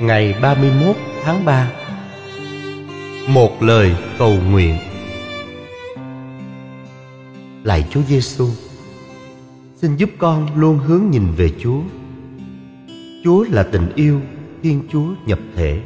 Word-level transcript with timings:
ngày 0.00 0.34
31 0.42 0.96
tháng 1.22 1.44
3 1.44 1.70
Một 3.28 3.62
lời 3.62 3.96
cầu 4.18 4.36
nguyện 4.50 4.76
Lạy 7.62 7.84
Chúa 7.90 8.02
Giêsu, 8.02 8.48
xin 9.76 9.96
giúp 9.96 10.10
con 10.18 10.58
luôn 10.58 10.78
hướng 10.78 11.10
nhìn 11.10 11.26
về 11.36 11.50
Chúa. 11.60 11.80
Chúa 13.24 13.44
là 13.50 13.62
tình 13.62 13.88
yêu, 13.94 14.20
Thiên 14.62 14.82
Chúa 14.92 15.08
nhập 15.26 15.38
thể. 15.56 15.80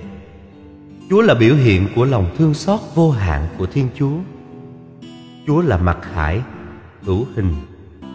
Chúa 1.10 1.20
là 1.20 1.34
biểu 1.34 1.54
hiện 1.54 1.88
của 1.94 2.04
lòng 2.04 2.30
thương 2.38 2.54
xót 2.54 2.80
vô 2.94 3.10
hạn 3.10 3.48
của 3.58 3.66
Thiên 3.66 3.88
Chúa. 3.98 4.16
Chúa 5.46 5.60
là 5.60 5.76
mặt 5.76 5.98
hải, 6.14 6.40
hữu 7.02 7.26
hình 7.34 7.54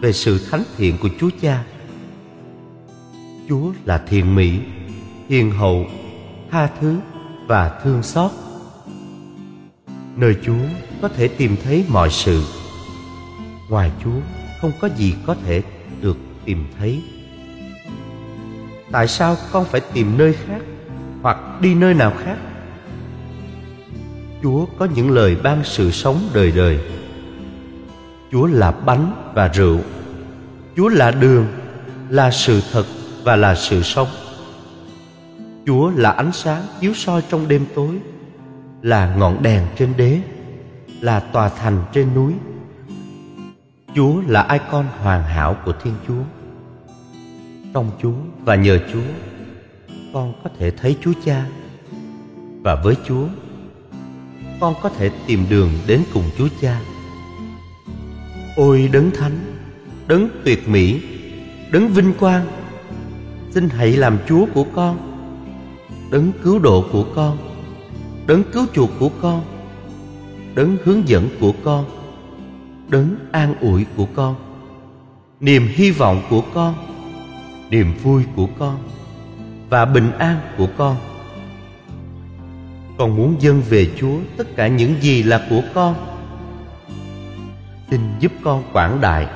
về 0.00 0.12
sự 0.12 0.40
thánh 0.50 0.62
thiện 0.76 0.94
của 1.02 1.08
Chúa 1.20 1.30
Cha. 1.40 1.64
Chúa 3.48 3.72
là 3.84 4.04
thiện 4.08 4.34
mỹ, 4.34 4.58
hiền 5.28 5.50
hậu, 5.50 5.86
tha 6.50 6.68
thứ 6.80 6.96
và 7.46 7.80
thương 7.84 8.02
xót. 8.02 8.30
Nơi 10.16 10.36
Chúa 10.46 10.64
có 11.02 11.08
thể 11.08 11.28
tìm 11.28 11.56
thấy 11.64 11.84
mọi 11.88 12.10
sự. 12.10 12.42
Ngoài 13.68 13.90
Chúa 14.04 14.20
không 14.60 14.72
có 14.80 14.88
gì 14.96 15.14
có 15.26 15.36
thể 15.46 15.62
được 16.00 16.16
tìm 16.44 16.66
thấy. 16.78 17.02
Tại 18.92 19.08
sao 19.08 19.36
con 19.52 19.64
phải 19.64 19.80
tìm 19.80 20.18
nơi 20.18 20.32
khác 20.32 20.60
hoặc 21.22 21.60
đi 21.60 21.74
nơi 21.74 21.94
nào 21.94 22.12
khác? 22.24 22.36
Chúa 24.42 24.66
có 24.78 24.88
những 24.94 25.10
lời 25.10 25.36
ban 25.42 25.64
sự 25.64 25.90
sống 25.90 26.18
đời 26.34 26.52
đời. 26.52 26.78
Chúa 28.32 28.46
là 28.46 28.70
bánh 28.70 29.32
và 29.34 29.48
rượu. 29.48 29.80
Chúa 30.76 30.88
là 30.88 31.10
đường, 31.10 31.46
là 32.08 32.30
sự 32.30 32.62
thật 32.72 32.84
và 33.24 33.36
là 33.36 33.54
sự 33.54 33.82
sống. 33.82 34.08
Chúa 35.68 35.90
là 35.90 36.10
ánh 36.10 36.32
sáng 36.32 36.62
chiếu 36.80 36.94
soi 36.94 37.22
trong 37.28 37.48
đêm 37.48 37.64
tối, 37.74 37.98
là 38.82 39.14
ngọn 39.16 39.42
đèn 39.42 39.66
trên 39.76 39.94
đế, 39.96 40.20
là 41.00 41.20
tòa 41.20 41.48
thành 41.48 41.82
trên 41.92 42.14
núi. 42.14 42.32
Chúa 43.94 44.20
là 44.26 44.48
icon 44.52 44.86
hoàn 45.02 45.22
hảo 45.22 45.56
của 45.64 45.72
Thiên 45.82 45.94
Chúa. 46.06 46.22
Trong 47.74 47.90
Chúa 48.02 48.14
và 48.44 48.54
nhờ 48.54 48.78
Chúa, 48.92 49.00
con 50.12 50.32
có 50.44 50.50
thể 50.58 50.70
thấy 50.70 50.96
Chúa 51.00 51.12
Cha. 51.24 51.46
Và 52.62 52.74
với 52.74 52.94
Chúa, 53.06 53.26
con 54.60 54.74
có 54.82 54.88
thể 54.88 55.10
tìm 55.26 55.46
đường 55.50 55.70
đến 55.86 56.02
cùng 56.14 56.24
Chúa 56.38 56.48
Cha. 56.60 56.80
Ôi 58.56 58.90
đấng 58.92 59.10
thánh, 59.10 59.38
đấng 60.06 60.28
tuyệt 60.44 60.68
mỹ, 60.68 61.00
đấng 61.72 61.88
vinh 61.88 62.12
quang, 62.20 62.46
xin 63.50 63.68
hãy 63.68 63.96
làm 63.96 64.18
Chúa 64.28 64.46
của 64.54 64.64
con 64.74 65.07
đấng 66.10 66.32
cứu 66.44 66.58
độ 66.58 66.84
của 66.92 67.04
con. 67.14 67.38
Đấng 68.26 68.42
cứu 68.52 68.66
chuộc 68.74 68.90
của 68.98 69.10
con. 69.22 69.42
Đấng 70.54 70.76
hướng 70.84 71.08
dẫn 71.08 71.28
của 71.40 71.52
con. 71.64 71.84
Đấng 72.88 73.16
an 73.32 73.54
ủi 73.60 73.86
của 73.96 74.06
con. 74.14 74.34
Niềm 75.40 75.68
hy 75.74 75.90
vọng 75.90 76.22
của 76.30 76.42
con. 76.54 76.74
Niềm 77.70 77.94
vui 78.02 78.22
của 78.36 78.48
con. 78.58 78.78
Và 79.70 79.84
bình 79.84 80.10
an 80.18 80.40
của 80.58 80.68
con. 80.78 80.96
Con 82.98 83.16
muốn 83.16 83.36
dâng 83.40 83.62
về 83.68 83.90
chúa 84.00 84.16
tất 84.36 84.56
cả 84.56 84.68
những 84.68 84.94
gì 85.00 85.22
là 85.22 85.46
của 85.50 85.62
con. 85.74 85.94
Xin 87.90 88.00
giúp 88.20 88.32
con 88.42 88.62
quảng 88.72 89.00
đại. 89.00 89.26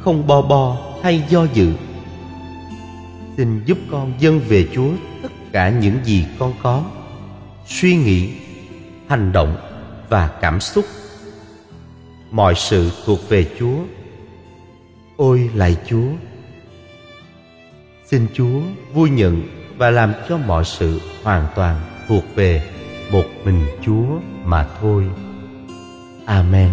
Không 0.00 0.26
bo 0.26 0.42
bo 0.42 0.76
hay 1.02 1.24
do 1.28 1.46
dự. 1.54 1.72
Xin 3.36 3.64
giúp 3.64 3.78
con 3.90 4.12
dâng 4.18 4.40
về 4.48 4.68
chúa 4.74 4.90
cả 5.52 5.70
những 5.70 5.96
gì 6.04 6.26
con 6.38 6.54
có. 6.62 6.84
Suy 7.66 7.96
nghĩ, 7.96 8.30
hành 9.08 9.32
động 9.32 9.56
và 10.08 10.28
cảm 10.40 10.60
xúc. 10.60 10.84
Mọi 12.30 12.54
sự 12.54 12.90
thuộc 13.04 13.28
về 13.28 13.46
chúa. 13.58 13.78
Ôi 15.16 15.50
lạy 15.54 15.76
chúa. 15.86 16.08
Xin 18.04 18.26
chúa 18.34 18.60
vui 18.94 19.10
nhận 19.10 19.42
và 19.78 19.90
làm 19.90 20.12
cho 20.28 20.38
mọi 20.38 20.64
sự 20.64 21.00
hoàn 21.22 21.46
toàn 21.54 21.80
thuộc 22.08 22.24
về 22.34 22.62
một 23.12 23.24
mình 23.44 23.66
chúa 23.86 24.06
mà 24.44 24.68
thôi. 24.80 25.04
Amen. 26.26 26.70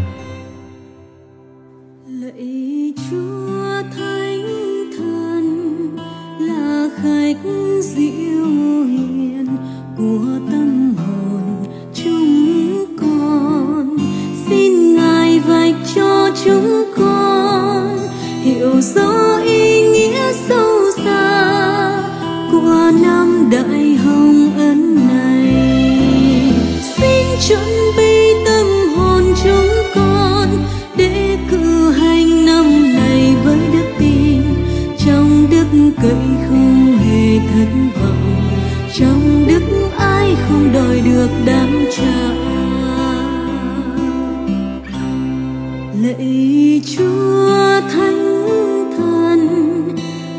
Lạy 2.08 2.94
chúa 3.12 3.82
thánh 3.96 4.46
thần, 4.98 5.98
là 6.40 6.90
khách 7.02 7.38
dịu 7.82 8.27
chuẩn 27.48 27.96
bị 27.98 28.34
tâm 28.46 28.66
hồn 28.96 29.24
chúng 29.44 29.92
con 29.96 30.50
để 30.98 31.38
cử 31.52 31.92
hành 31.92 32.46
năm 32.46 32.94
này 32.96 33.36
với 33.44 33.58
đức 33.74 33.88
tin. 34.00 34.42
Trong 35.06 35.48
đức 35.52 35.92
cậy 36.02 36.28
không 36.50 36.98
hề 36.98 37.40
thất 37.40 37.68
vọng, 38.02 38.42
trong 38.94 39.46
đức 39.48 39.62
ai 39.98 40.36
không 40.48 40.74
đòi 40.74 41.02
được 41.06 41.30
đáp 41.46 41.68
trả. 41.98 42.34
Lạy 46.02 46.82
chúa 46.86 47.82
thánh 47.94 48.44
thần, 48.98 49.40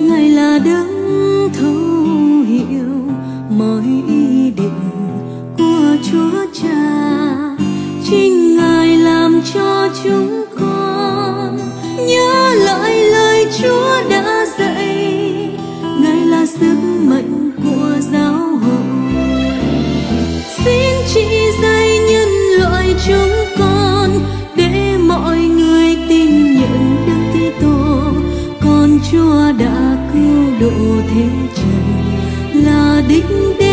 ngài 0.00 0.28
là 0.28 0.58
đấng 0.58 1.48
thấu 1.52 1.74
hiểu 2.46 2.94
mọi 3.50 3.84
ý 4.08 4.37
độ 30.68 31.02
thế 31.08 31.28
trần 31.56 32.64
là 32.64 33.02
đích 33.08 33.24
đến 33.58 33.67